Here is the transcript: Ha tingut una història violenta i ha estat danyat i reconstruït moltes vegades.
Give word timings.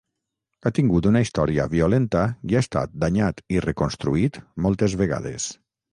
Ha 0.63 0.71
tingut 0.77 1.07
una 1.09 1.21
història 1.25 1.67
violenta 1.75 2.23
i 2.53 2.57
ha 2.59 2.63
estat 2.65 2.97
danyat 3.05 3.45
i 3.57 3.61
reconstruït 3.67 4.41
moltes 4.69 4.97
vegades. 5.03 5.47